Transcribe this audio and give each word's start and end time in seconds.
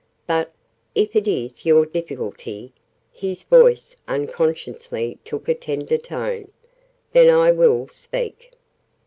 But, 0.25 0.51
if 0.95 1.15
it 1.15 1.27
is 1.27 1.63
your 1.63 1.85
difficulty," 1.85 2.73
(his 3.13 3.43
voice 3.43 3.95
unconsciously 4.07 5.19
took 5.23 5.47
a 5.47 5.53
tenderer 5.53 5.99
tone) 5.99 6.51
"then 7.13 7.29
I 7.29 7.51
will 7.51 7.87
speak." 7.89 8.53